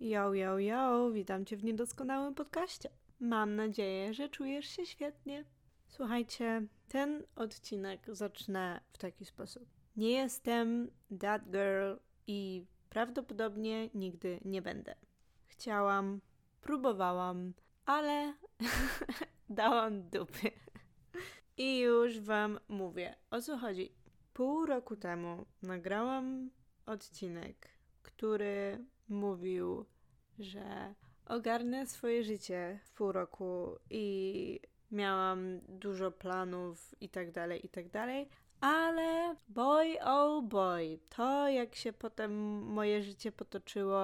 Yo, 0.00 0.34
yo, 0.34 0.58
yo, 0.58 1.10
witam 1.10 1.44
Cię 1.44 1.56
w 1.56 1.64
niedoskonałym 1.64 2.34
podcaście. 2.34 2.88
Mam 3.20 3.56
nadzieję, 3.56 4.14
że 4.14 4.28
czujesz 4.28 4.66
się 4.66 4.86
świetnie. 4.86 5.44
Słuchajcie, 5.88 6.66
ten 6.88 7.22
odcinek 7.36 8.06
zacznę 8.08 8.80
w 8.92 8.98
taki 8.98 9.24
sposób. 9.24 9.68
Nie 9.96 10.10
jestem 10.10 10.90
that 11.20 11.42
girl 11.50 11.94
i 12.26 12.64
prawdopodobnie 12.90 13.90
nigdy 13.94 14.40
nie 14.44 14.62
będę. 14.62 14.94
Chciałam, 15.46 16.20
próbowałam, 16.60 17.52
ale 17.86 18.34
dałam 19.50 20.02
dupy. 20.10 20.50
I 21.56 21.78
już 21.78 22.20
Wam 22.20 22.58
mówię, 22.68 23.14
o 23.30 23.40
co 23.40 23.58
chodzi. 23.58 23.92
Pół 24.32 24.66
roku 24.66 24.96
temu 24.96 25.46
nagrałam 25.62 26.50
odcinek, 26.86 27.68
który 28.02 28.84
mówił, 29.08 29.84
że 30.38 30.94
ogarnę 31.26 31.86
swoje 31.86 32.24
życie 32.24 32.78
w 32.84 32.90
pół 32.90 33.12
roku 33.12 33.76
i 33.90 34.60
miałam 34.90 35.60
dużo 35.68 36.10
planów 36.10 36.94
i 37.00 37.08
tak 37.08 37.32
dalej, 37.32 37.66
i 37.66 37.68
tak 37.68 37.88
dalej. 37.88 38.28
Ale 38.60 39.36
boy, 39.48 40.00
oh 40.00 40.42
boy, 40.42 40.98
to 41.16 41.48
jak 41.48 41.74
się 41.74 41.92
potem 41.92 42.62
moje 42.62 43.02
życie 43.02 43.32
potoczyło 43.32 43.98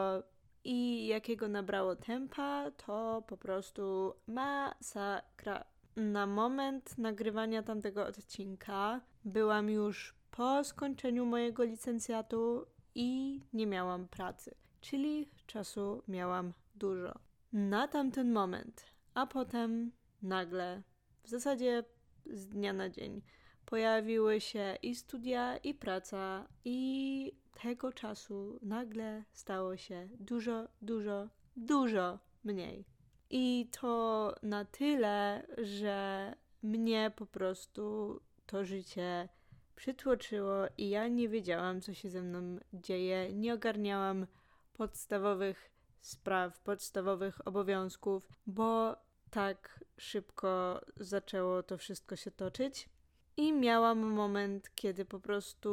i 0.64 1.06
jakiego 1.06 1.48
nabrało 1.48 1.96
tempa, 1.96 2.70
to 2.86 3.23
po 3.26 3.36
prostu 3.36 4.14
masakra. 4.26 5.64
Na 5.96 6.26
moment 6.26 6.98
nagrywania 6.98 7.62
tamtego 7.62 8.06
odcinka 8.06 9.00
byłam 9.24 9.70
już 9.70 10.14
po 10.30 10.64
skończeniu 10.64 11.26
mojego 11.26 11.64
licencjatu 11.64 12.66
i 12.95 13.40
nie 13.52 13.66
miałam 13.66 14.09
pracy, 14.09 14.54
czyli 14.84 15.29
czasu 15.47 16.02
miałam 16.09 16.52
dużo. 16.74 17.15
Na 17.52 17.88
tamten 17.88 18.33
moment, 18.33 18.84
a 19.15 19.27
potem 19.27 19.93
nagle, 20.23 20.82
w 21.23 21.29
zasadzie 21.29 21.85
z 22.26 22.46
dnia 22.46 22.73
na 22.73 22.91
dzień, 22.91 23.23
pojawiły 23.66 24.41
się 24.41 24.76
i 24.82 24.95
studia, 24.95 25.57
i 25.57 25.74
praca, 25.74 26.49
i 26.65 27.32
tego 27.63 27.93
czasu 27.93 28.59
nagle 28.63 29.24
stało 29.32 29.76
się 29.76 30.09
dużo, 30.21 30.68
dużo, 30.82 31.29
dużo 31.57 32.19
mniej. 32.45 32.85
I 33.30 33.69
to 33.80 34.35
na 34.43 34.65
tyle, 34.65 35.46
że 35.59 36.32
mnie 36.63 37.13
po 37.16 37.26
prostu 37.26 38.21
to 38.46 38.65
życie 38.65 39.29
przytłoczyło 39.76 40.54
i 40.79 40.88
ja 40.88 41.09
nie 41.09 41.29
wiedziałam, 41.29 41.80
co 41.80 41.95
się 41.95 42.10
ze 42.10 42.23
mną 42.23 42.59
dzieje. 42.73 43.32
Nie 43.32 43.54
ogarniałam 43.54 44.26
podstawowych 44.74 45.70
spraw, 46.00 46.60
podstawowych 46.60 47.48
obowiązków, 47.48 48.28
bo 48.46 48.96
tak 49.30 49.84
szybko 49.98 50.80
zaczęło 50.96 51.62
to 51.62 51.78
wszystko 51.78 52.16
się 52.16 52.30
toczyć. 52.30 52.88
I 53.36 53.52
miałam 53.52 53.98
moment, 53.98 54.70
kiedy 54.74 55.04
po 55.04 55.20
prostu, 55.20 55.70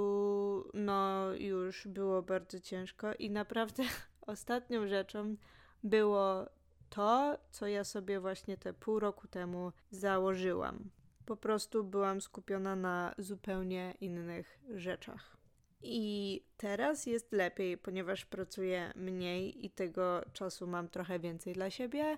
no, 0.73 1.33
już 1.33 1.87
było 1.87 2.21
bardzo 2.21 2.59
ciężko, 2.59 3.13
i 3.13 3.29
naprawdę 3.29 3.83
ostatnią 4.21 4.87
rzeczą 4.87 5.35
było 5.83 6.45
to, 6.89 7.37
co 7.51 7.67
ja 7.67 7.83
sobie 7.83 8.19
właśnie 8.19 8.57
te 8.57 8.73
pół 8.73 8.99
roku 8.99 9.27
temu 9.27 9.71
założyłam. 9.91 10.89
Po 11.25 11.37
prostu 11.37 11.83
byłam 11.83 12.21
skupiona 12.21 12.75
na 12.75 13.15
zupełnie 13.17 13.93
innych 14.01 14.59
rzeczach. 14.75 15.40
I 15.83 16.41
teraz 16.57 17.05
jest 17.05 17.31
lepiej, 17.31 17.77
ponieważ 17.77 18.25
pracuję 18.25 18.93
mniej 18.95 19.65
i 19.65 19.69
tego 19.69 20.21
czasu 20.33 20.67
mam 20.67 20.89
trochę 20.89 21.19
więcej 21.19 21.53
dla 21.53 21.69
siebie. 21.69 22.17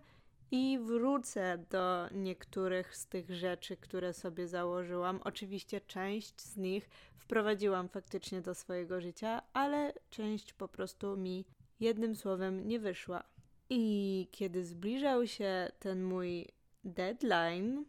I 0.51 0.79
wrócę 0.81 1.65
do 1.69 2.07
niektórych 2.11 2.95
z 2.95 3.07
tych 3.07 3.35
rzeczy, 3.35 3.77
które 3.77 4.13
sobie 4.13 4.47
założyłam. 4.47 5.19
Oczywiście 5.23 5.81
część 5.81 6.41
z 6.41 6.57
nich 6.57 6.89
wprowadziłam 7.17 7.89
faktycznie 7.89 8.41
do 8.41 8.55
swojego 8.55 9.01
życia, 9.01 9.41
ale 9.53 9.93
część 10.09 10.53
po 10.53 10.67
prostu 10.67 11.17
mi 11.17 11.45
jednym 11.79 12.15
słowem 12.15 12.67
nie 12.67 12.79
wyszła. 12.79 13.23
I 13.69 14.27
kiedy 14.31 14.65
zbliżał 14.65 15.27
się 15.27 15.71
ten 15.79 16.03
mój 16.03 16.47
deadline, 16.83 17.85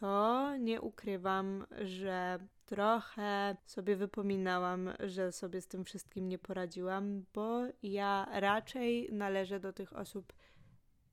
to 0.00 0.56
nie 0.56 0.80
ukrywam, 0.80 1.66
że 1.84 2.38
trochę 2.68 3.56
sobie 3.66 3.96
wypominałam, 3.96 4.90
że 5.00 5.32
sobie 5.32 5.60
z 5.60 5.66
tym 5.66 5.84
wszystkim 5.84 6.28
nie 6.28 6.38
poradziłam, 6.38 7.24
bo 7.34 7.60
ja 7.82 8.26
raczej 8.32 9.08
należę 9.12 9.60
do 9.60 9.72
tych 9.72 9.92
osób 9.96 10.32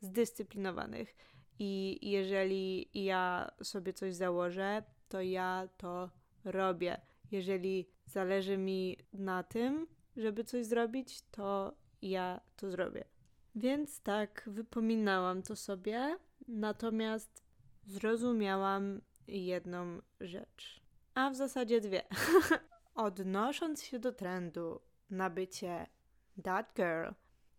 zdyscyplinowanych. 0.01 1.15
I 1.59 1.99
jeżeli 2.01 2.89
ja 3.05 3.51
sobie 3.63 3.93
coś 3.93 4.15
założę, 4.15 4.83
to 5.09 5.21
ja 5.21 5.67
to 5.77 6.09
robię. 6.45 7.01
Jeżeli 7.31 7.89
zależy 8.05 8.57
mi 8.57 8.97
na 9.13 9.43
tym, 9.43 9.87
żeby 10.17 10.43
coś 10.43 10.65
zrobić, 10.65 11.21
to 11.31 11.75
ja 12.01 12.41
to 12.55 12.69
zrobię. 12.69 13.03
Więc 13.55 14.01
tak, 14.01 14.43
wypominałam 14.47 15.41
to 15.41 15.55
sobie, 15.55 16.17
natomiast 16.47 17.43
zrozumiałam 17.85 19.01
jedną 19.27 20.01
rzecz, 20.19 20.84
a 21.15 21.29
w 21.29 21.35
zasadzie 21.35 21.81
dwie. 21.81 22.01
Odnosząc 22.95 23.83
się 23.83 23.99
do 23.99 24.11
trendu 24.11 24.81
na 25.09 25.29
bycie 25.29 25.87
that 26.43 26.73
girl, 26.75 27.09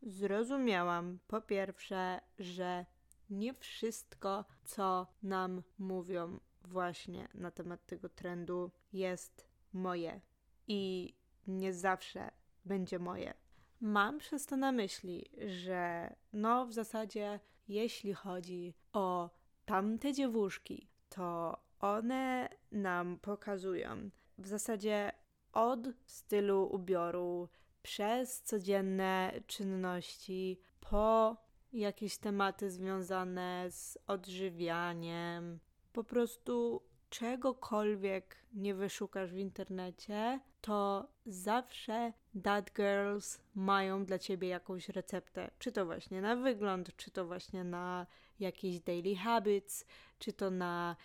zrozumiałam 0.02 1.18
po 1.26 1.40
pierwsze, 1.40 2.20
że 2.38 2.86
nie 3.30 3.54
wszystko, 3.54 4.44
co 4.64 5.06
nam 5.22 5.62
mówią 5.78 6.40
właśnie 6.64 7.28
na 7.34 7.50
temat 7.50 7.86
tego 7.86 8.08
trendu, 8.08 8.70
jest 8.92 9.48
moje 9.72 10.20
i 10.68 11.14
nie 11.46 11.74
zawsze 11.74 12.30
będzie 12.64 12.98
moje. 12.98 13.34
Mam 13.80 14.18
przez 14.18 14.46
to 14.46 14.56
na 14.56 14.72
myśli, 14.72 15.30
że 15.46 16.14
no 16.32 16.66
w 16.66 16.72
zasadzie 16.72 17.40
jeśli 17.68 18.14
chodzi 18.14 18.74
o 18.92 19.30
tamte 19.64 20.12
dziewuszki, 20.12 20.88
to 21.08 21.58
one 21.80 22.48
nam 22.72 23.18
pokazują 23.18 24.10
w 24.38 24.46
zasadzie 24.46 25.12
od 25.52 25.80
stylu 26.06 26.68
ubioru, 26.72 27.48
przez 27.82 28.42
codzienne 28.42 29.32
czynności, 29.46 30.60
po 30.80 31.36
jakieś 31.72 32.18
tematy 32.18 32.70
związane 32.70 33.66
z 33.70 33.98
odżywianiem, 34.06 35.58
po 35.92 36.04
prostu 36.04 36.82
czegokolwiek 37.10 38.36
nie 38.52 38.74
wyszukasz 38.74 39.32
w 39.32 39.38
internecie, 39.38 40.40
to 40.60 41.08
zawsze 41.26 42.12
that 42.42 42.70
girls 42.76 43.40
mają 43.54 44.04
dla 44.04 44.18
ciebie 44.18 44.48
jakąś 44.48 44.88
receptę. 44.88 45.50
Czy 45.58 45.72
to 45.72 45.86
właśnie 45.86 46.20
na 46.20 46.36
wygląd, 46.36 46.96
czy 46.96 47.10
to 47.10 47.24
właśnie 47.24 47.64
na 47.64 48.06
jakieś 48.40 48.80
daily 48.80 49.16
habits, 49.16 49.84
czy 50.18 50.32
to 50.32 50.50
na 50.50 50.96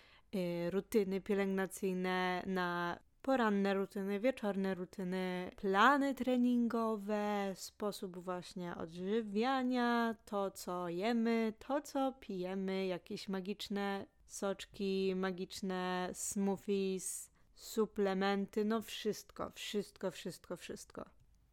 rutyny 0.70 1.20
pielęgnacyjne, 1.20 2.42
na 2.46 2.98
poranne 3.22 3.74
rutyny, 3.74 4.20
wieczorne 4.20 4.74
rutyny, 4.74 5.50
plany 5.56 6.14
treningowe, 6.14 7.52
sposób 7.54 8.18
właśnie 8.18 8.76
odżywiania, 8.76 10.14
to 10.24 10.50
co 10.50 10.88
jemy, 10.88 11.52
to 11.58 11.80
co 11.80 12.12
pijemy, 12.20 12.86
jakieś 12.86 13.28
magiczne 13.28 14.06
soczki, 14.26 15.12
magiczne 15.16 16.10
smoothies, 16.12 17.30
suplementy, 17.54 18.64
no 18.64 18.82
wszystko, 18.82 19.50
wszystko, 19.50 20.10
wszystko, 20.10 20.56
wszystko. 20.56 21.04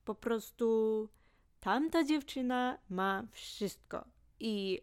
Po 0.06 0.16
prostu 0.16 1.10
tamta 1.60 2.04
dziewczyna 2.04 2.78
ma 2.90 3.28
wszystko. 3.32 4.06
I, 4.40 4.82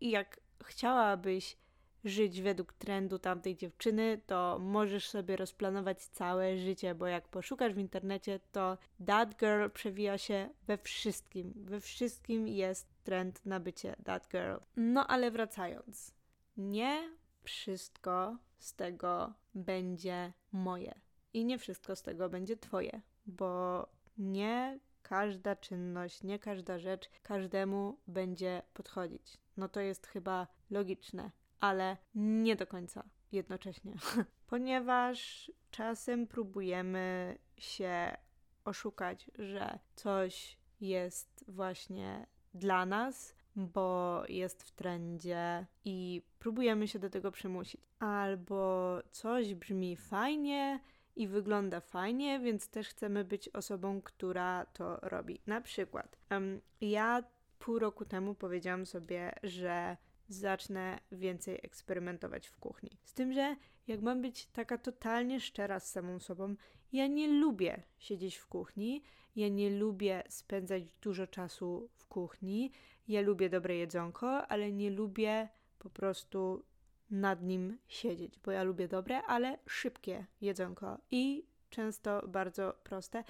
i 0.00 0.10
jak 0.10 0.40
chciałabyś 0.64 1.56
żyć 2.04 2.42
według 2.42 2.72
trendu 2.72 3.18
tamtej 3.18 3.56
dziewczyny, 3.56 4.20
to 4.26 4.58
możesz 4.60 5.08
sobie 5.08 5.36
rozplanować 5.36 6.04
całe 6.04 6.58
życie, 6.58 6.94
bo 6.94 7.06
jak 7.06 7.28
poszukasz 7.28 7.72
w 7.72 7.78
internecie, 7.78 8.40
to 8.52 8.78
that 9.06 9.36
girl 9.36 9.70
przewija 9.70 10.18
się 10.18 10.50
we 10.66 10.78
wszystkim. 10.78 11.52
We 11.56 11.80
wszystkim 11.80 12.48
jest 12.48 12.94
trend 13.04 13.46
na 13.46 13.60
bycie 13.60 13.96
that 14.04 14.28
girl. 14.28 14.56
No 14.76 15.06
ale 15.06 15.30
wracając. 15.30 16.14
Nie 16.56 17.10
wszystko 17.42 18.38
z 18.58 18.74
tego 18.74 19.32
będzie 19.54 20.32
moje. 20.52 20.94
I 21.32 21.44
nie 21.44 21.58
wszystko 21.58 21.96
z 21.96 22.02
tego 22.02 22.28
będzie 22.28 22.56
twoje, 22.56 23.00
bo 23.26 23.86
nie 24.18 24.78
każda 25.02 25.56
czynność, 25.56 26.22
nie 26.22 26.38
każda 26.38 26.78
rzecz 26.78 27.10
każdemu 27.22 27.98
będzie 28.06 28.62
podchodzić. 28.74 29.38
No 29.56 29.68
to 29.68 29.80
jest 29.80 30.06
chyba 30.06 30.46
logiczne 30.70 31.30
ale 31.64 31.96
nie 32.14 32.56
do 32.56 32.66
końca 32.66 33.04
jednocześnie. 33.32 33.94
Ponieważ 34.46 35.50
czasem 35.70 36.26
próbujemy 36.26 37.38
się 37.58 38.16
oszukać, 38.64 39.30
że 39.38 39.78
coś 39.94 40.58
jest 40.80 41.44
właśnie 41.48 42.26
dla 42.54 42.86
nas, 42.86 43.34
bo 43.56 44.22
jest 44.28 44.62
w 44.62 44.70
trendzie 44.70 45.66
i 45.84 46.22
próbujemy 46.38 46.88
się 46.88 46.98
do 46.98 47.10
tego 47.10 47.30
przymusić. 47.32 47.80
Albo 47.98 48.98
coś 49.10 49.54
brzmi 49.54 49.96
fajnie 49.96 50.80
i 51.16 51.28
wygląda 51.28 51.80
fajnie, 51.80 52.40
więc 52.40 52.68
też 52.68 52.88
chcemy 52.88 53.24
być 53.24 53.48
osobą, 53.48 54.02
która 54.02 54.66
to 54.66 54.96
robi. 55.02 55.40
Na 55.46 55.60
przykład, 55.60 56.18
um, 56.30 56.60
ja 56.80 57.22
pół 57.58 57.78
roku 57.78 58.04
temu 58.04 58.34
powiedziałam 58.34 58.86
sobie, 58.86 59.32
że 59.42 59.96
zacznę 60.28 60.98
więcej 61.12 61.60
eksperymentować 61.62 62.48
w 62.48 62.56
kuchni. 62.56 62.90
Z 63.04 63.14
tym, 63.14 63.32
że 63.32 63.56
jak 63.86 64.02
mam 64.02 64.22
być 64.22 64.46
taka 64.46 64.78
totalnie 64.78 65.40
szczera 65.40 65.80
z 65.80 65.90
samą 65.90 66.18
sobą, 66.18 66.54
ja 66.92 67.06
nie 67.06 67.28
lubię 67.28 67.82
siedzieć 67.98 68.36
w 68.36 68.46
kuchni, 68.46 69.02
ja 69.36 69.48
nie 69.48 69.70
lubię 69.70 70.22
spędzać 70.28 70.82
dużo 71.02 71.26
czasu 71.26 71.88
w 71.94 72.06
kuchni, 72.06 72.70
ja 73.08 73.20
lubię 73.20 73.50
dobre 73.50 73.76
jedzonko, 73.76 74.46
ale 74.46 74.72
nie 74.72 74.90
lubię 74.90 75.48
po 75.78 75.90
prostu 75.90 76.64
nad 77.10 77.42
nim 77.42 77.78
siedzieć, 77.88 78.38
bo 78.38 78.50
ja 78.50 78.62
lubię 78.62 78.88
dobre, 78.88 79.22
ale 79.22 79.58
szybkie 79.66 80.26
jedzonko 80.40 80.98
i 81.10 81.46
często 81.70 82.28
bardzo 82.28 82.74
proste. 82.84 83.24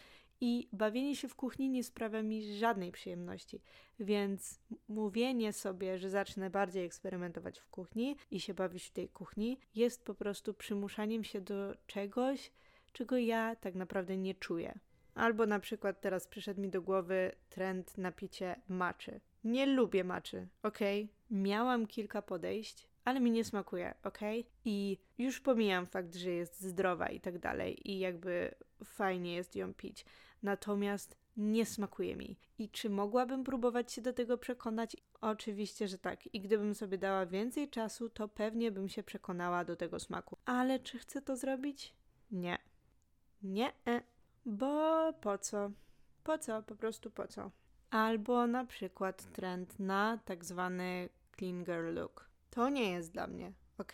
I 0.47 0.69
bawienie 0.73 1.17
się 1.17 1.29
w 1.29 1.35
kuchni 1.35 1.71
nie 1.71 1.85
sprawia 1.85 2.23
mi 2.23 2.57
żadnej 2.59 2.93
przyjemności, 2.93 3.61
więc 4.01 4.61
mówienie 4.89 5.53
sobie, 5.53 5.99
że 5.99 6.11
zacznę 6.11 6.51
bardziej 6.51 6.85
eksperymentować 6.85 7.59
w 7.59 7.69
kuchni 7.69 8.17
i 8.31 8.41
się 8.41 8.55
bawić 8.55 8.85
w 8.85 8.91
tej 8.91 9.09
kuchni, 9.09 9.59
jest 9.75 10.05
po 10.05 10.15
prostu 10.15 10.55
przymuszaniem 10.55 11.25
się 11.25 11.41
do 11.41 11.75
czegoś, 11.87 12.53
czego 12.93 13.19
ja 13.19 13.57
tak 13.57 13.75
naprawdę 13.75 14.17
nie 14.17 14.35
czuję. 14.35 14.79
Albo 15.15 15.47
na 15.47 15.61
przykład 15.61 16.01
teraz 16.01 16.27
przyszedł 16.27 16.61
mi 16.61 16.69
do 16.69 16.83
głowy 16.83 17.33
trend 17.49 17.99
na 17.99 18.13
picie 18.13 18.57
maczy. 18.69 19.21
Nie 19.45 19.67
lubię 19.67 20.05
maczy, 20.05 20.49
ok? 20.63 20.79
Miałam 21.31 21.87
kilka 21.87 22.23
podejść, 22.23 22.89
ale 23.05 23.21
mi 23.21 23.31
nie 23.31 23.45
smakuje, 23.45 23.95
ok? 24.03 24.19
I 24.65 24.99
już 25.19 25.41
pomijam 25.41 25.87
fakt, 25.87 26.15
że 26.15 26.31
jest 26.31 26.61
zdrowa 26.61 27.09
i 27.09 27.21
tak 27.21 27.39
dalej, 27.39 27.91
i 27.91 27.99
jakby 27.99 28.55
fajnie 28.85 29.35
jest 29.35 29.57
ją 29.57 29.75
pić. 29.75 30.05
Natomiast 30.45 31.17
nie 31.37 31.67
smakuje 31.67 32.17
mi. 32.17 32.37
I 32.59 32.69
czy 32.69 32.91
mogłabym 32.91 33.45
próbować 33.45 33.93
się 33.93 34.03
do 34.03 34.13
tego 34.13 34.39
przekonać? 34.39 34.97
Oczywiście, 35.21 35.89
że 35.89 35.99
tak. 35.99 36.35
I 36.35 36.41
gdybym 36.41 36.75
sobie 36.75 36.99
dała 36.99 37.27
więcej 37.27 37.71
czasu, 37.71 38.09
to 38.09 38.29
pewnie 38.29 38.71
bym 38.73 38.89
się 38.89 39.03
przekonała 39.03 39.65
do 39.65 39.77
tego 39.77 40.01
smaku. 40.01 40.39
Ale 40.45 40.79
czy 40.79 40.99
chcę 40.99 41.23
to 41.23 41.37
zrobić? 41.37 41.95
Nie. 42.31 42.59
Nie. 43.43 43.73
E. 43.87 44.03
Bo 44.47 45.13
po 45.13 45.39
co? 45.39 45.71
Po 46.25 46.39
co? 46.39 46.63
Po 46.63 46.75
prostu 46.75 47.11
po 47.11 47.29
co? 47.29 47.51
Albo 47.91 48.47
na 48.47 48.65
przykład 48.65 49.33
trend 49.33 49.81
na 49.81 50.19
tak 50.25 50.45
zwany 50.45 51.09
clean 51.39 51.65
girl 51.65 51.95
look. 51.95 52.31
To 52.51 52.69
nie 52.69 52.91
jest 52.91 53.13
dla 53.13 53.27
mnie, 53.27 53.53
ok? 53.79 53.93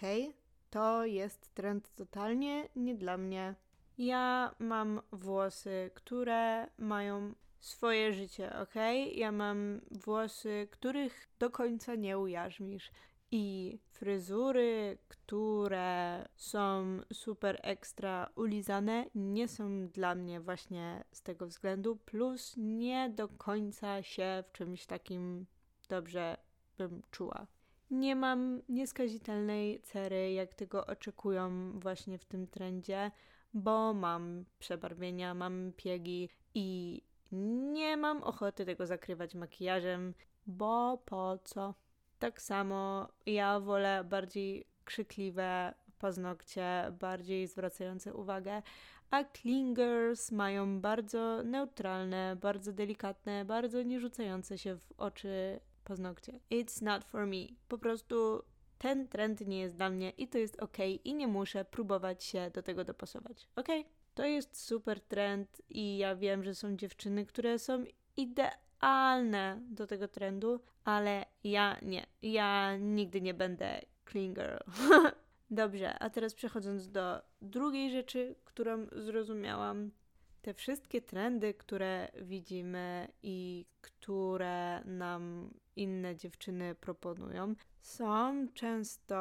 To 0.70 1.04
jest 1.04 1.54
trend 1.54 1.94
totalnie 1.94 2.68
nie 2.76 2.94
dla 2.94 3.16
mnie. 3.16 3.54
Ja 4.00 4.54
mam 4.58 5.00
włosy, 5.12 5.90
które 5.94 6.66
mają 6.78 7.34
swoje 7.58 8.12
życie, 8.12 8.52
ok? 8.56 8.74
Ja 9.14 9.32
mam 9.32 9.80
włosy, 9.90 10.68
których 10.70 11.28
do 11.38 11.50
końca 11.50 11.94
nie 11.94 12.18
ujarzmisz. 12.18 12.90
I 13.30 13.78
fryzury, 13.92 14.98
które 15.08 16.28
są 16.36 16.98
super 17.12 17.60
ekstra 17.62 18.30
ulizane, 18.36 19.06
nie 19.14 19.48
są 19.48 19.88
dla 19.88 20.14
mnie 20.14 20.40
właśnie 20.40 21.04
z 21.12 21.22
tego 21.22 21.46
względu. 21.46 21.96
Plus 21.96 22.54
nie 22.56 23.10
do 23.10 23.28
końca 23.28 24.02
się 24.02 24.44
w 24.46 24.52
czymś 24.52 24.86
takim 24.86 25.46
dobrze 25.88 26.36
bym 26.78 27.02
czuła. 27.10 27.46
Nie 27.90 28.16
mam 28.16 28.62
nieskazitelnej 28.68 29.80
cery, 29.80 30.32
jak 30.32 30.54
tego 30.54 30.86
oczekują 30.86 31.72
właśnie 31.80 32.18
w 32.18 32.24
tym 32.24 32.46
trendzie, 32.46 33.10
bo 33.54 33.94
mam 33.94 34.44
przebarwienia, 34.58 35.34
mam 35.34 35.72
piegi 35.76 36.28
i 36.54 37.00
nie 37.72 37.96
mam 37.96 38.22
ochoty 38.22 38.64
tego 38.64 38.86
zakrywać 38.86 39.34
makijażem, 39.34 40.14
bo 40.46 41.02
po 41.06 41.38
co? 41.44 41.74
Tak 42.18 42.42
samo 42.42 43.08
ja 43.26 43.60
wolę 43.60 44.04
bardziej 44.04 44.66
krzykliwe 44.84 45.74
paznokcie, 45.98 46.92
bardziej 47.00 47.46
zwracające 47.46 48.14
uwagę, 48.14 48.62
a 49.10 49.24
clingers 49.24 50.32
mają 50.32 50.80
bardzo 50.80 51.42
neutralne, 51.42 52.36
bardzo 52.40 52.72
delikatne, 52.72 53.44
bardzo 53.44 53.82
nie 53.82 54.00
rzucające 54.00 54.58
się 54.58 54.76
w 54.76 54.92
oczy 54.92 55.60
paznokcie. 55.84 56.40
It's 56.50 56.82
not 56.82 57.04
for 57.04 57.26
me. 57.26 57.46
Po 57.68 57.78
prostu 57.78 58.42
ten 58.80 59.08
trend 59.08 59.46
nie 59.46 59.60
jest 59.60 59.76
dla 59.76 59.90
mnie 59.90 60.10
i 60.10 60.28
to 60.28 60.38
jest 60.38 60.62
ok 60.62 60.78
i 61.04 61.14
nie 61.14 61.26
muszę 61.26 61.64
próbować 61.64 62.24
się 62.24 62.50
do 62.54 62.62
tego 62.62 62.84
dopasować. 62.84 63.48
Ok? 63.56 63.68
To 64.14 64.24
jest 64.24 64.64
super 64.64 65.00
trend 65.00 65.62
i 65.68 65.98
ja 65.98 66.16
wiem, 66.16 66.44
że 66.44 66.54
są 66.54 66.76
dziewczyny, 66.76 67.26
które 67.26 67.58
są 67.58 67.84
idealne 68.16 69.60
do 69.70 69.86
tego 69.86 70.08
trendu, 70.08 70.60
ale 70.84 71.24
ja 71.44 71.76
nie. 71.82 72.06
Ja 72.22 72.76
nigdy 72.76 73.20
nie 73.20 73.34
będę 73.34 73.80
clean 74.10 74.34
girl. 74.34 74.58
Dobrze, 75.50 75.98
a 75.98 76.10
teraz 76.10 76.34
przechodząc 76.34 76.90
do 76.90 77.22
drugiej 77.42 77.90
rzeczy, 77.90 78.34
którą 78.44 78.86
zrozumiałam, 78.92 79.90
te 80.42 80.54
wszystkie 80.54 81.02
trendy, 81.02 81.54
które 81.54 82.08
widzimy 82.22 83.08
i 83.22 83.66
które 83.80 84.82
nam 84.84 85.50
inne 85.76 86.16
dziewczyny 86.16 86.74
proponują, 86.74 87.54
są 87.80 88.46
często 88.54 89.14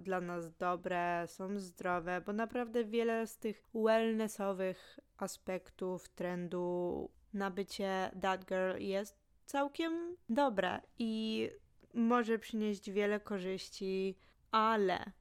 dla 0.00 0.20
nas 0.20 0.56
dobre, 0.56 1.24
są 1.26 1.58
zdrowe, 1.58 2.20
bo 2.20 2.32
naprawdę 2.32 2.84
wiele 2.84 3.26
z 3.26 3.38
tych 3.38 3.64
wellnessowych 3.74 5.00
aspektów 5.16 6.08
trendu 6.08 7.10
na 7.34 7.50
bycie 7.50 8.10
that 8.22 8.44
girl 8.44 8.82
jest 8.82 9.16
całkiem 9.46 10.16
dobre 10.28 10.80
i 10.98 11.48
może 11.94 12.38
przynieść 12.38 12.90
wiele 12.90 13.20
korzyści, 13.20 14.16
ale 14.50 15.12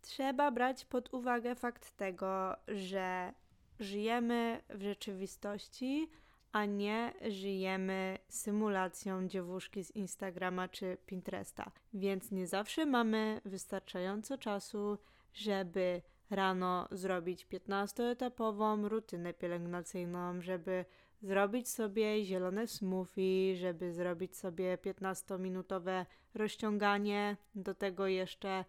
trzeba 0.00 0.50
brać 0.50 0.84
pod 0.84 1.14
uwagę 1.14 1.54
fakt 1.54 1.96
tego, 1.96 2.56
że 2.68 3.32
żyjemy 3.80 4.62
w 4.68 4.82
rzeczywistości, 4.82 6.10
a 6.52 6.64
nie 6.64 7.12
żyjemy 7.28 8.18
symulacją 8.28 9.28
dziewuszki 9.28 9.84
z 9.84 9.90
Instagrama 9.90 10.68
czy 10.68 10.96
Pinteresta. 11.06 11.70
Więc 11.94 12.30
nie 12.30 12.46
zawsze 12.46 12.86
mamy 12.86 13.40
wystarczająco 13.44 14.38
czasu, 14.38 14.98
żeby 15.34 16.02
rano 16.30 16.88
zrobić 16.90 17.46
15-etapową 17.46 18.88
rutynę 18.88 19.34
pielęgnacyjną, 19.34 20.40
żeby 20.40 20.84
zrobić 21.22 21.68
sobie 21.68 22.24
zielone 22.24 22.66
smoothie, 22.66 23.56
żeby 23.56 23.92
zrobić 23.92 24.36
sobie 24.36 24.76
15-minutowe 24.76 26.06
rozciąganie, 26.34 27.36
do 27.54 27.74
tego 27.74 28.06
jeszcze 28.06 28.64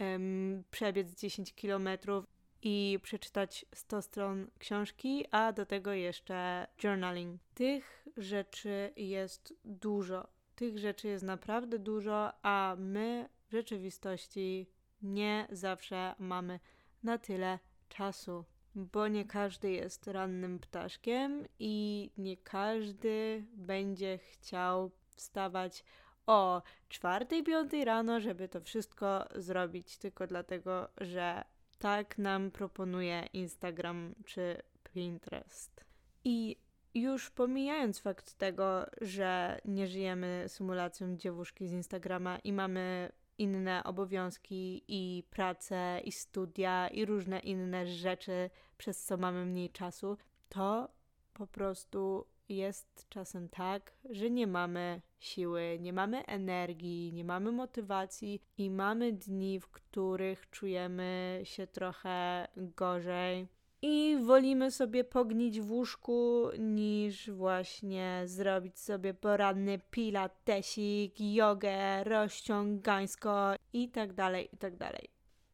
um, 0.00 0.62
przebiec 0.70 1.20
10 1.20 1.54
kilometrów 1.54 2.37
i 2.62 2.98
przeczytać 3.02 3.66
100 3.74 4.02
stron 4.02 4.46
książki, 4.58 5.24
a 5.30 5.52
do 5.52 5.66
tego 5.66 5.92
jeszcze 5.92 6.66
journaling. 6.84 7.40
Tych 7.54 8.06
rzeczy 8.16 8.92
jest 8.96 9.54
dużo. 9.64 10.28
Tych 10.54 10.78
rzeczy 10.78 11.08
jest 11.08 11.24
naprawdę 11.24 11.78
dużo, 11.78 12.32
a 12.42 12.76
my 12.78 13.28
w 13.48 13.52
rzeczywistości 13.52 14.66
nie 15.02 15.46
zawsze 15.50 16.14
mamy 16.18 16.60
na 17.02 17.18
tyle 17.18 17.58
czasu, 17.88 18.44
bo 18.74 19.08
nie 19.08 19.24
każdy 19.24 19.70
jest 19.70 20.06
rannym 20.06 20.58
ptaszkiem 20.58 21.44
i 21.58 22.10
nie 22.18 22.36
każdy 22.36 23.44
będzie 23.52 24.18
chciał 24.18 24.90
wstawać 25.16 25.84
o 26.26 26.62
czwartej, 26.88 27.44
piątej 27.44 27.84
rano, 27.84 28.20
żeby 28.20 28.48
to 28.48 28.60
wszystko 28.60 29.28
zrobić, 29.34 29.98
tylko 29.98 30.26
dlatego, 30.26 30.88
że 30.96 31.44
tak 31.78 32.18
nam 32.18 32.50
proponuje 32.50 33.26
Instagram 33.32 34.14
czy 34.24 34.62
Pinterest. 34.94 35.84
I 36.24 36.56
już 36.94 37.30
pomijając 37.30 37.98
fakt 37.98 38.34
tego, 38.34 38.86
że 39.00 39.60
nie 39.64 39.86
żyjemy 39.86 40.44
symulacją 40.48 41.16
dziewuszki 41.16 41.68
z 41.68 41.72
Instagrama 41.72 42.38
i 42.38 42.52
mamy 42.52 43.12
inne 43.38 43.84
obowiązki 43.84 44.84
i 44.88 45.22
pracę 45.30 46.00
i 46.04 46.12
studia 46.12 46.88
i 46.88 47.04
różne 47.04 47.38
inne 47.38 47.86
rzeczy, 47.86 48.50
przez 48.78 49.04
co 49.04 49.16
mamy 49.16 49.46
mniej 49.46 49.70
czasu, 49.70 50.16
to 50.48 50.88
po 51.34 51.46
prostu 51.46 52.26
jest 52.48 53.06
czasem 53.08 53.48
tak, 53.48 53.94
że 54.10 54.30
nie 54.30 54.46
mamy 54.46 55.00
siły, 55.18 55.78
nie 55.80 55.92
mamy 55.92 56.26
energii, 56.26 57.12
nie 57.12 57.24
mamy 57.24 57.52
motywacji 57.52 58.42
i 58.58 58.70
mamy 58.70 59.12
dni, 59.12 59.60
w 59.60 59.68
których 59.68 60.50
czujemy 60.50 61.40
się 61.44 61.66
trochę 61.66 62.48
gorzej. 62.56 63.48
i 63.82 64.16
wolimy 64.24 64.70
sobie 64.70 65.04
pognić 65.04 65.60
w 65.60 65.70
łóżku, 65.72 66.48
niż 66.58 67.30
właśnie 67.30 68.22
zrobić 68.24 68.78
sobie 68.78 69.14
poranny 69.14 69.80
pilatesik, 69.90 71.14
jogę, 71.20 72.04
rozciągańsko 72.04 73.54
i 73.72 73.88
tak 73.88 74.12
dalej, 74.12 74.48
i 74.52 74.56
tak 74.56 74.76
dalej. 74.76 75.08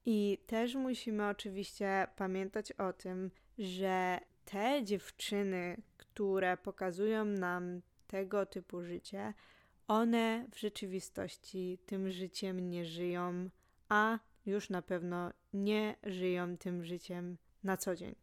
I 0.06 0.38
też 0.46 0.74
musimy 0.74 1.28
oczywiście 1.28 2.06
pamiętać 2.16 2.72
o 2.72 2.92
tym, 2.92 3.30
że 3.58 4.20
te 4.44 4.84
dziewczyny, 4.84 5.76
które 6.14 6.56
pokazują 6.56 7.24
nam 7.24 7.80
tego 8.06 8.46
typu 8.46 8.82
życie, 8.82 9.34
one 9.88 10.46
w 10.52 10.58
rzeczywistości 10.58 11.78
tym 11.86 12.10
życiem 12.10 12.70
nie 12.70 12.84
żyją, 12.84 13.50
a 13.88 14.18
już 14.46 14.70
na 14.70 14.82
pewno 14.82 15.30
nie 15.52 15.96
żyją 16.02 16.56
tym 16.56 16.84
życiem 16.84 17.36
na 17.64 17.76
co 17.76 17.96
dzień. 17.96 18.14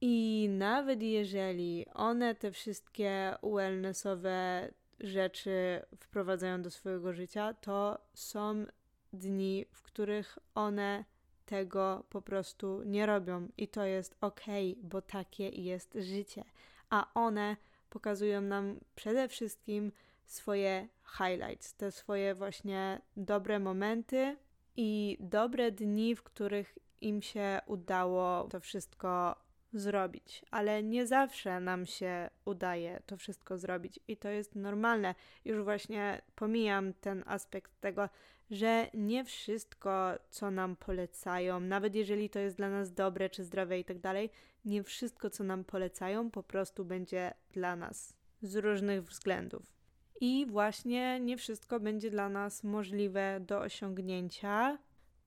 I 0.00 0.48
nawet 0.50 1.02
jeżeli 1.02 1.86
one 1.94 2.34
te 2.34 2.52
wszystkie 2.52 3.34
wellnessowe 3.42 4.68
rzeczy 5.00 5.82
wprowadzają 6.00 6.62
do 6.62 6.70
swojego 6.70 7.12
życia, 7.12 7.54
to 7.54 7.98
są 8.14 8.66
dni, 9.12 9.66
w 9.72 9.82
których 9.82 10.38
one 10.54 11.04
tego 11.46 12.04
po 12.10 12.22
prostu 12.22 12.82
nie 12.82 13.06
robią 13.06 13.48
i 13.56 13.68
to 13.68 13.84
jest 13.84 14.16
ok, 14.20 14.44
bo 14.82 15.02
takie 15.02 15.48
jest 15.48 15.98
życie. 16.00 16.44
A 16.90 17.06
one 17.14 17.56
pokazują 17.90 18.40
nam 18.40 18.80
przede 18.94 19.28
wszystkim 19.28 19.92
swoje 20.26 20.88
highlights, 21.16 21.74
te 21.74 21.92
swoje 21.92 22.34
właśnie 22.34 23.00
dobre 23.16 23.58
momenty 23.58 24.36
i 24.76 25.16
dobre 25.20 25.72
dni, 25.72 26.14
w 26.14 26.22
których 26.22 26.78
im 27.00 27.22
się 27.22 27.60
udało 27.66 28.48
to 28.48 28.60
wszystko 28.60 29.36
zrobić, 29.72 30.44
ale 30.50 30.82
nie 30.82 31.06
zawsze 31.06 31.60
nam 31.60 31.86
się 31.86 32.30
udaje 32.44 33.02
to 33.06 33.16
wszystko 33.16 33.58
zrobić 33.58 34.00
i 34.08 34.16
to 34.16 34.28
jest 34.28 34.54
normalne. 34.54 35.14
Już 35.44 35.64
właśnie 35.64 36.22
pomijam 36.34 36.92
ten 36.92 37.24
aspekt 37.26 37.80
tego, 37.80 38.08
że 38.50 38.86
nie 38.94 39.24
wszystko, 39.24 40.12
co 40.30 40.50
nam 40.50 40.76
polecają, 40.76 41.60
nawet 41.60 41.94
jeżeli 41.94 42.30
to 42.30 42.38
jest 42.38 42.56
dla 42.56 42.70
nas 42.70 42.92
dobre 42.92 43.30
czy 43.30 43.44
zdrowe 43.44 43.78
i 43.78 43.84
tak 43.84 43.98
dalej, 43.98 44.30
nie 44.64 44.82
wszystko, 44.82 45.30
co 45.30 45.44
nam 45.44 45.64
polecają, 45.64 46.30
po 46.30 46.42
prostu 46.42 46.84
będzie 46.84 47.34
dla 47.52 47.76
nas 47.76 48.16
z 48.42 48.56
różnych 48.56 49.04
względów. 49.04 49.72
I 50.20 50.46
właśnie 50.48 51.20
nie 51.20 51.36
wszystko 51.36 51.80
będzie 51.80 52.10
dla 52.10 52.28
nas 52.28 52.64
możliwe 52.64 53.40
do 53.40 53.60
osiągnięcia, 53.60 54.78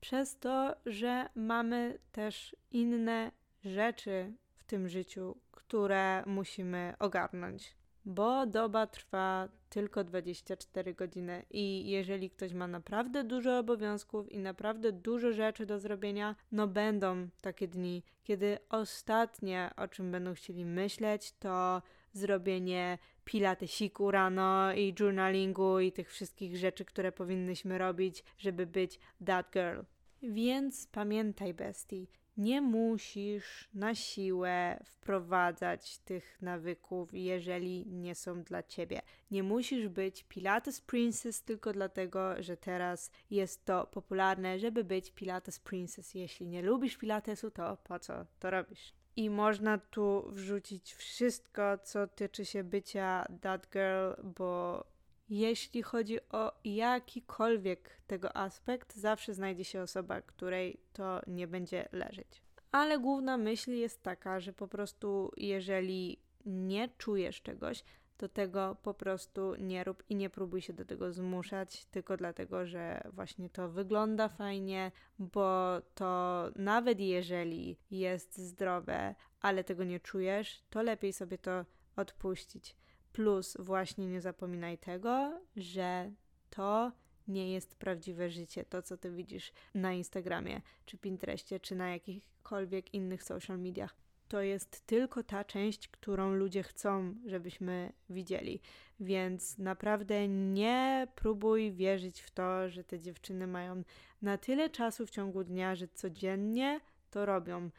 przez 0.01 0.37
to, 0.37 0.75
że 0.85 1.29
mamy 1.35 1.99
też 2.11 2.55
inne 2.71 3.31
rzeczy 3.63 4.33
w 4.55 4.63
tym 4.63 4.89
życiu, 4.89 5.35
które 5.51 6.23
musimy 6.25 6.93
ogarnąć. 6.99 7.75
Bo 8.05 8.45
doba 8.45 8.87
trwa 8.87 9.49
tylko 9.69 10.03
24 10.03 10.93
godziny 10.93 11.45
i 11.49 11.89
jeżeli 11.89 12.29
ktoś 12.29 12.53
ma 12.53 12.67
naprawdę 12.67 13.23
dużo 13.23 13.59
obowiązków 13.59 14.31
i 14.31 14.39
naprawdę 14.39 14.91
dużo 14.91 15.31
rzeczy 15.31 15.65
do 15.65 15.79
zrobienia, 15.79 16.35
no 16.51 16.67
będą 16.67 17.27
takie 17.41 17.67
dni, 17.67 18.03
kiedy 18.23 18.57
ostatnie, 18.69 19.71
o 19.77 19.87
czym 19.87 20.11
będą 20.11 20.33
chcieli 20.33 20.65
myśleć, 20.65 21.33
to 21.39 21.81
zrobienie 22.13 22.97
pilatesiku 23.25 24.11
rano 24.11 24.73
i 24.73 24.95
journalingu 24.99 25.79
i 25.79 25.91
tych 25.91 26.11
wszystkich 26.11 26.57
rzeczy, 26.57 26.85
które 26.85 27.11
powinnyśmy 27.11 27.77
robić, 27.77 28.23
żeby 28.37 28.65
być 28.65 28.99
that 29.25 29.51
girl. 29.53 29.79
Więc 30.23 30.87
pamiętaj, 30.87 31.53
bestii, 31.53 32.07
nie 32.37 32.61
musisz 32.61 33.69
na 33.73 33.95
siłę 33.95 34.83
wprowadzać 34.85 35.97
tych 35.97 36.41
nawyków, 36.41 37.13
jeżeli 37.13 37.85
nie 37.87 38.15
są 38.15 38.43
dla 38.43 38.63
ciebie. 38.63 39.01
Nie 39.31 39.43
musisz 39.43 39.87
być 39.87 40.23
Pilates 40.23 40.81
Princess 40.81 41.43
tylko 41.43 41.73
dlatego, 41.73 42.43
że 42.43 42.57
teraz 42.57 43.11
jest 43.29 43.65
to 43.65 43.87
popularne, 43.87 44.59
żeby 44.59 44.83
być 44.83 45.11
Pilates 45.11 45.59
Princess. 45.59 46.13
Jeśli 46.13 46.47
nie 46.47 46.61
lubisz 46.61 46.97
Pilatesu, 46.97 47.51
to 47.51 47.77
po 47.77 47.99
co 47.99 48.25
to 48.39 48.49
robisz? 48.49 48.93
I 49.15 49.29
można 49.29 49.77
tu 49.77 50.31
wrzucić 50.31 50.93
wszystko, 50.93 51.77
co 51.77 52.07
tyczy 52.07 52.45
się 52.45 52.63
bycia 52.63 53.25
that 53.41 53.67
girl, 53.71 54.27
bo 54.35 54.83
jeśli 55.31 55.81
chodzi 55.81 56.29
o 56.29 56.51
jakikolwiek 56.63 57.89
tego 58.07 58.37
aspekt, 58.37 58.95
zawsze 58.95 59.33
znajdzie 59.33 59.63
się 59.63 59.81
osoba, 59.81 60.21
której 60.21 60.79
to 60.93 61.21
nie 61.27 61.47
będzie 61.47 61.89
leżeć. 61.91 62.41
Ale 62.71 62.99
główna 62.99 63.37
myśl 63.37 63.71
jest 63.71 64.03
taka, 64.03 64.39
że 64.39 64.53
po 64.53 64.67
prostu 64.67 65.31
jeżeli 65.37 66.19
nie 66.45 66.89
czujesz 66.97 67.41
czegoś, 67.41 67.83
to 68.17 68.29
tego 68.29 68.77
po 68.83 68.93
prostu 68.93 69.55
nie 69.55 69.83
rób 69.83 70.03
i 70.09 70.15
nie 70.15 70.29
próbuj 70.29 70.61
się 70.61 70.73
do 70.73 70.85
tego 70.85 71.13
zmuszać, 71.13 71.85
tylko 71.85 72.17
dlatego, 72.17 72.65
że 72.65 73.01
właśnie 73.13 73.49
to 73.49 73.69
wygląda 73.69 74.29
fajnie, 74.29 74.91
bo 75.19 75.81
to 75.95 76.43
nawet 76.55 76.99
jeżeli 76.99 77.77
jest 77.91 78.37
zdrowe, 78.37 79.15
ale 79.41 79.63
tego 79.63 79.83
nie 79.83 79.99
czujesz, 79.99 80.63
to 80.69 80.83
lepiej 80.83 81.13
sobie 81.13 81.37
to 81.37 81.65
odpuścić. 81.95 82.80
Plus, 83.13 83.57
właśnie 83.59 84.07
nie 84.07 84.21
zapominaj 84.21 84.77
tego, 84.77 85.41
że 85.55 86.11
to 86.49 86.91
nie 87.27 87.53
jest 87.53 87.75
prawdziwe 87.75 88.29
życie, 88.29 88.65
to 88.65 88.81
co 88.81 88.97
ty 88.97 89.11
widzisz 89.11 89.51
na 89.75 89.93
Instagramie, 89.93 90.61
czy 90.85 90.97
Pinterestie, 90.97 91.59
czy 91.59 91.75
na 91.75 91.89
jakichkolwiek 91.89 92.93
innych 92.93 93.23
social 93.23 93.59
mediach. 93.59 93.95
To 94.27 94.41
jest 94.41 94.85
tylko 94.85 95.23
ta 95.23 95.43
część, 95.43 95.87
którą 95.87 96.33
ludzie 96.33 96.63
chcą, 96.63 97.15
żebyśmy 97.25 97.93
widzieli. 98.09 98.61
Więc 98.99 99.57
naprawdę 99.57 100.27
nie 100.27 101.07
próbuj 101.15 101.71
wierzyć 101.71 102.21
w 102.21 102.31
to, 102.31 102.69
że 102.69 102.83
te 102.83 102.99
dziewczyny 102.99 103.47
mają 103.47 103.83
na 104.21 104.37
tyle 104.37 104.69
czasu 104.69 105.05
w 105.05 105.09
ciągu 105.09 105.43
dnia, 105.43 105.75
że 105.75 105.87
codziennie 105.87 106.79
to 107.09 107.25
robią 107.25 107.69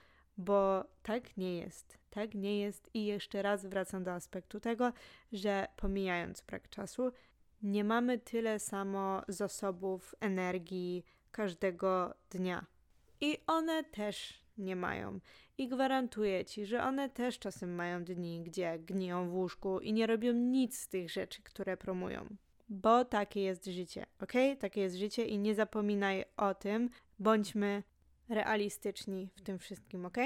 bo 0.44 0.84
tak 1.02 1.36
nie 1.36 1.58
jest. 1.58 1.98
Tak 2.10 2.34
nie 2.34 2.60
jest 2.60 2.90
i 2.94 3.04
jeszcze 3.04 3.42
raz 3.42 3.66
wracam 3.66 4.04
do 4.04 4.12
aspektu 4.12 4.60
tego, 4.60 4.92
że 5.32 5.66
pomijając 5.76 6.40
brak 6.40 6.68
czasu, 6.68 7.12
nie 7.62 7.84
mamy 7.84 8.18
tyle 8.18 8.58
samo 8.58 9.22
zasobów 9.28 10.14
energii 10.20 11.04
każdego 11.30 12.14
dnia. 12.30 12.66
I 13.20 13.38
one 13.46 13.84
też 13.84 14.42
nie 14.58 14.76
mają. 14.76 15.20
I 15.58 15.68
gwarantuję 15.68 16.44
ci, 16.44 16.66
że 16.66 16.82
one 16.82 17.10
też 17.10 17.38
czasem 17.38 17.74
mają 17.74 18.04
dni, 18.04 18.42
gdzie 18.42 18.78
gniją 18.78 19.28
w 19.28 19.34
łóżku 19.34 19.80
i 19.80 19.92
nie 19.92 20.06
robią 20.06 20.32
nic 20.32 20.78
z 20.78 20.88
tych 20.88 21.10
rzeczy, 21.10 21.42
które 21.42 21.76
promują. 21.76 22.26
Bo 22.68 23.04
takie 23.04 23.40
jest 23.40 23.66
życie, 23.66 24.06
ok? 24.20 24.32
Takie 24.58 24.80
jest 24.80 24.96
życie 24.96 25.24
i 25.24 25.38
nie 25.38 25.54
zapominaj 25.54 26.24
o 26.36 26.54
tym. 26.54 26.90
Bądźmy 27.18 27.82
realistyczni 28.32 29.30
w 29.36 29.40
tym 29.40 29.58
wszystkim, 29.58 30.06
ok? 30.06 30.16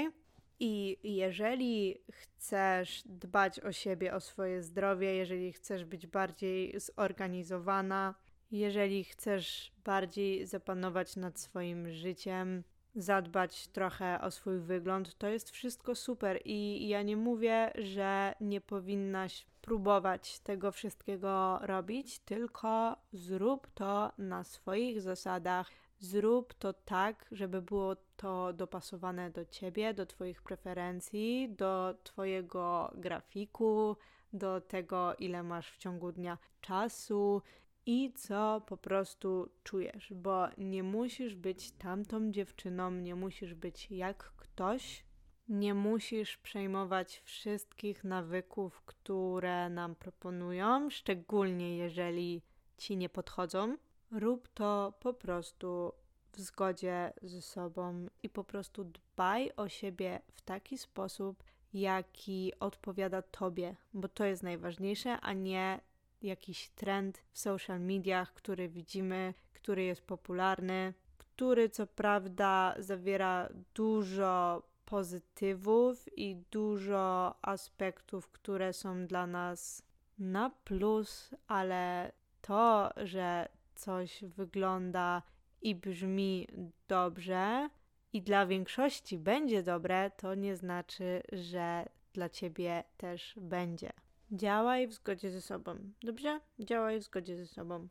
I 0.59 0.97
jeżeli 1.03 1.97
chcesz 2.11 3.03
dbać 3.05 3.59
o 3.59 3.71
siebie, 3.71 4.13
o 4.13 4.19
swoje 4.19 4.63
zdrowie, 4.63 5.15
jeżeli 5.15 5.53
chcesz 5.53 5.85
być 5.85 6.07
bardziej 6.07 6.79
zorganizowana, 6.79 8.15
jeżeli 8.51 9.03
chcesz 9.03 9.71
bardziej 9.83 10.45
zapanować 10.45 11.15
nad 11.15 11.39
swoim 11.39 11.91
życiem, 11.91 12.63
zadbać 12.95 13.67
trochę 13.67 14.21
o 14.21 14.31
swój 14.31 14.59
wygląd, 14.59 15.17
to 15.17 15.27
jest 15.27 15.49
wszystko 15.49 15.95
super. 15.95 16.39
I 16.45 16.87
ja 16.87 17.01
nie 17.01 17.17
mówię, 17.17 17.71
że 17.75 18.35
nie 18.41 18.61
powinnaś 18.61 19.45
próbować 19.61 20.39
tego 20.39 20.71
wszystkiego 20.71 21.59
robić, 21.61 22.19
tylko 22.19 22.97
zrób 23.13 23.67
to 23.73 24.11
na 24.17 24.43
swoich 24.43 25.01
zasadach 25.01 25.69
Zrób 25.99 26.53
to 26.53 26.73
tak, 26.73 27.25
żeby 27.31 27.61
było 27.61 27.95
to 28.17 28.53
dopasowane 28.53 29.31
do 29.31 29.45
ciebie, 29.45 29.93
do 29.93 30.05
Twoich 30.05 30.41
preferencji, 30.41 31.49
do 31.57 31.95
Twojego 32.03 32.91
grafiku, 32.95 33.97
do 34.33 34.61
tego, 34.61 35.15
ile 35.15 35.43
masz 35.43 35.71
w 35.71 35.77
ciągu 35.77 36.11
dnia 36.11 36.37
czasu 36.61 37.41
i 37.85 38.13
co 38.13 38.61
po 38.67 38.77
prostu 38.77 39.49
czujesz, 39.63 40.13
bo 40.13 40.47
nie 40.57 40.83
musisz 40.83 41.35
być 41.35 41.71
tamtą 41.71 42.31
dziewczyną, 42.31 42.91
nie 42.91 43.15
musisz 43.15 43.53
być 43.53 43.91
jak 43.91 44.23
ktoś, 44.37 45.05
nie 45.49 45.73
musisz 45.73 46.37
przejmować 46.37 47.21
wszystkich 47.25 48.03
nawyków, 48.03 48.81
które 48.81 49.69
nam 49.69 49.95
proponują, 49.95 50.89
szczególnie 50.89 51.77
jeżeli 51.77 52.41
ci 52.77 52.97
nie 52.97 53.09
podchodzą 53.09 53.77
Rób 54.11 54.47
to 54.47 54.93
po 54.99 55.13
prostu 55.13 55.93
w 56.33 56.39
zgodzie 56.39 57.13
ze 57.21 57.41
sobą 57.41 58.07
i 58.23 58.29
po 58.29 58.43
prostu 58.43 58.83
dbaj 58.83 59.51
o 59.55 59.69
siebie 59.69 60.21
w 60.33 60.41
taki 60.41 60.77
sposób, 60.77 61.43
jaki 61.73 62.53
odpowiada 62.59 63.21
tobie, 63.21 63.75
bo 63.93 64.07
to 64.07 64.25
jest 64.25 64.43
najważniejsze, 64.43 65.19
a 65.21 65.33
nie 65.33 65.81
jakiś 66.21 66.69
trend 66.69 67.23
w 67.31 67.39
social 67.39 67.81
mediach, 67.81 68.33
który 68.33 68.69
widzimy, 68.69 69.33
który 69.53 69.83
jest 69.83 70.01
popularny, 70.01 70.93
który 71.17 71.69
co 71.69 71.87
prawda 71.87 72.75
zawiera 72.79 73.49
dużo 73.75 74.63
pozytywów 74.85 76.17
i 76.17 76.35
dużo 76.51 77.35
aspektów, 77.41 78.27
które 78.27 78.73
są 78.73 79.07
dla 79.07 79.27
nas 79.27 79.83
na 80.19 80.49
plus, 80.49 81.35
ale 81.47 82.11
to, 82.41 82.89
że 82.97 83.49
coś 83.77 84.23
wygląda 84.23 85.21
i 85.61 85.75
brzmi 85.75 86.47
dobrze 86.87 87.69
i 88.13 88.21
dla 88.21 88.45
większości 88.45 89.17
będzie 89.17 89.63
dobre, 89.63 90.11
to 90.17 90.35
nie 90.35 90.55
znaczy, 90.55 91.21
że 91.31 91.85
dla 92.13 92.29
ciebie 92.29 92.83
też 92.97 93.35
będzie. 93.41 93.89
Działaj 94.31 94.87
w 94.87 94.93
zgodzie 94.93 95.31
ze 95.31 95.41
sobą. 95.41 95.75
Dobrze? 96.03 96.39
Działaj 96.59 96.99
w 96.99 97.03
zgodzie 97.03 97.37
ze 97.37 97.47
sobą. 97.47 97.87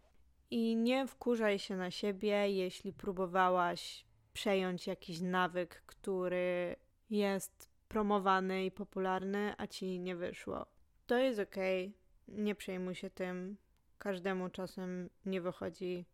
I 0.50 0.76
nie 0.76 1.06
wkurzaj 1.06 1.58
się 1.58 1.76
na 1.76 1.90
siebie, 1.90 2.50
jeśli 2.50 2.92
próbowałaś 2.92 4.06
przejąć 4.32 4.86
jakiś 4.86 5.20
nawyk, 5.20 5.82
który 5.86 6.76
jest 7.10 7.70
promowany 7.88 8.64
i 8.64 8.70
popularny, 8.70 9.54
a 9.58 9.66
ci 9.66 10.00
nie 10.00 10.16
wyszło. 10.16 10.66
To 11.06 11.18
jest 11.18 11.40
okay. 11.40 11.92
nie 12.28 12.54
przejmuj 12.54 12.94
się 12.94 13.10
tym. 13.10 13.56
Każdemu 13.98 14.48
czasem 14.48 15.10
nie 15.26 15.40
wychodzi 15.40 16.04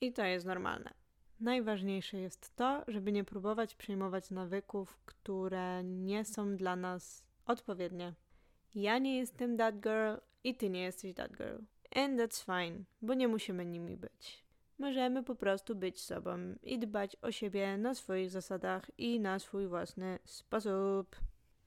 i 0.00 0.12
to 0.12 0.24
jest 0.24 0.46
normalne. 0.46 0.94
Najważniejsze 1.40 2.18
jest 2.18 2.56
to, 2.56 2.84
żeby 2.88 3.12
nie 3.12 3.24
próbować 3.24 3.74
przejmować 3.74 4.30
nawyków, 4.30 4.98
które 5.04 5.84
nie 5.84 6.24
są 6.24 6.56
dla 6.56 6.76
nas 6.76 7.24
odpowiednie. 7.46 8.14
Ja 8.74 8.98
nie 8.98 9.16
jestem 9.18 9.56
that 9.56 9.80
girl 9.80 10.14
i 10.44 10.54
ty 10.54 10.70
nie 10.70 10.82
jesteś 10.82 11.14
that 11.14 11.36
girl. 11.36 11.58
And 11.94 12.20
that's 12.20 12.44
fine, 12.44 12.84
bo 13.02 13.14
nie 13.14 13.28
musimy 13.28 13.66
nimi 13.66 13.96
być. 13.96 14.44
Możemy 14.78 15.22
po 15.22 15.34
prostu 15.34 15.74
być 15.74 16.00
sobą 16.00 16.38
i 16.62 16.78
dbać 16.78 17.16
o 17.22 17.32
siebie 17.32 17.78
na 17.78 17.94
swoich 17.94 18.30
zasadach 18.30 18.90
i 18.98 19.20
na 19.20 19.38
swój 19.38 19.66
własny 19.66 20.18
sposób. 20.24 21.16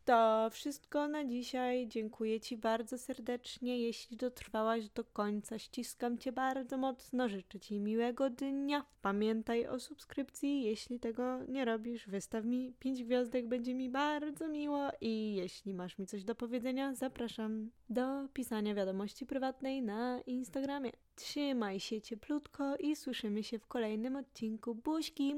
To 0.06 0.50
wszystko 0.52 1.08
na 1.08 1.26
dzisiaj. 1.26 1.88
Dziękuję 1.88 2.40
Ci 2.40 2.58
bardzo 2.58 2.98
serdecznie. 2.98 3.80
Jeśli 3.80 4.18
dotrwałaś 4.18 4.90
do 4.90 5.04
końca, 5.04 5.60
ściskam 5.60 6.18
Cię 6.18 6.32
bardzo 6.32 6.78
mocno. 6.78 7.30
Życzę 7.30 7.60
Ci 7.60 7.80
miłego 7.80 8.30
dnia. 8.30 8.86
Pamiętaj 9.02 9.68
o 9.68 9.80
subskrypcji. 9.80 10.64
Jeśli 10.64 11.00
tego 11.00 11.44
nie 11.44 11.66
robisz, 11.66 12.08
wystaw 12.08 12.46
mi 12.46 12.74
5 12.80 13.04
gwiazdek, 13.04 13.48
będzie 13.48 13.76
mi 13.76 13.90
bardzo 13.90 14.48
miło. 14.48 14.90
I 15.02 15.36
jeśli 15.36 15.74
masz 15.74 15.98
mi 15.98 16.06
coś 16.06 16.24
do 16.24 16.36
powiedzenia, 16.36 16.96
zapraszam 16.96 17.72
do 17.90 18.28
pisania 18.34 18.76
wiadomości 18.76 19.26
prywatnej 19.26 19.82
na 19.82 20.22
Instagramie. 20.22 20.92
Trzymaj 21.16 21.80
się 21.80 22.02
cieplutko 22.02 22.76
i 22.76 22.96
słyszymy 22.96 23.44
się 23.44 23.60
w 23.60 23.68
kolejnym 23.68 24.16
odcinku. 24.16 24.76
Buźki! 24.76 25.34